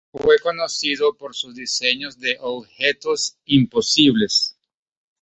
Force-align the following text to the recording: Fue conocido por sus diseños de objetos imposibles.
Fue 0.11 0.39
conocido 0.39 1.15
por 1.15 1.35
sus 1.35 1.53
diseños 1.53 2.17
de 2.19 2.35
objetos 2.39 3.37
imposibles. 3.45 4.57